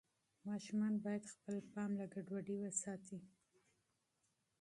[0.47, 3.19] ماشومان باید خپل پام له ګډوډۍ وساتي.